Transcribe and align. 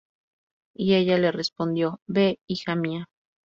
Y 0.73 0.95
ella 0.95 1.15
le 1.19 1.31
respondió: 1.31 2.01
Ve, 2.07 2.39
hija 2.47 2.73
mía. 2.75 3.07